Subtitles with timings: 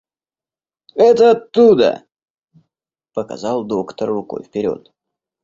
[1.07, 2.05] —Это оттуда,—
[3.13, 4.91] показал доктор рукой вперед.